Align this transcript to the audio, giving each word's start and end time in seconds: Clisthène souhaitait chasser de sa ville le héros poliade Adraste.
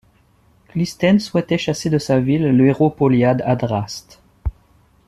Clisthène 0.69 1.19
souhaitait 1.19 1.59
chasser 1.59 1.91
de 1.91 1.99
sa 1.99 2.19
ville 2.19 2.57
le 2.57 2.65
héros 2.65 2.89
poliade 2.89 3.43
Adraste. 3.45 4.19